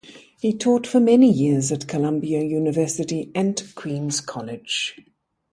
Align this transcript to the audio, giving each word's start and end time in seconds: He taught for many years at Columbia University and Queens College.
He 0.39 0.57
taught 0.57 0.87
for 0.87 0.99
many 0.99 1.31
years 1.31 1.71
at 1.71 1.87
Columbia 1.87 2.41
University 2.43 3.31
and 3.35 3.61
Queens 3.75 4.19
College. 4.19 4.97